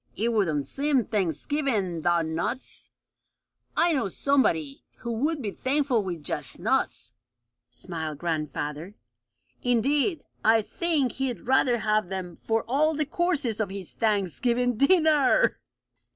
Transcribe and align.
"It 0.15 0.33
wouldn't 0.33 0.65
seem 0.65 1.03
Thanksgivingy 1.05 2.01
'thout 2.01 2.25
nuts." 2.25 2.89
"I 3.77 3.93
know 3.93 4.07
somebody 4.07 4.83
who 4.95 5.13
would 5.13 5.43
be 5.43 5.51
thankful 5.51 6.01
with 6.01 6.23
just 6.23 6.57
nuts," 6.57 7.13
smiled 7.69 8.17
grandfather. 8.17 8.95
"Indeed, 9.61 10.23
I 10.43 10.63
think 10.63 11.11
he'd 11.11 11.41
rather 11.45 11.77
have 11.77 12.09
them 12.09 12.37
for 12.43 12.63
all 12.67 12.95
the 12.95 13.05
courses 13.05 13.59
of 13.59 13.69
his 13.69 13.93
Thanksgiving 13.93 14.75
dinner!" 14.75 15.59